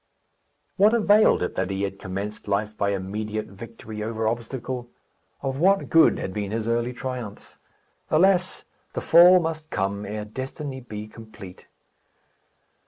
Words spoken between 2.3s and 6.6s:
life by immediate victory over obstacle? Of what good had been